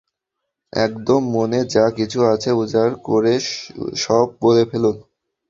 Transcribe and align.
একদম 0.73 1.21
মনে 1.35 1.59
যা 1.73 1.85
কিছু 1.97 2.19
আছে 2.33 2.49
উজাড় 2.61 2.93
করে 3.07 3.33
সব 4.03 4.27
বলে 4.41 4.63
ফেলুন! 4.71 4.95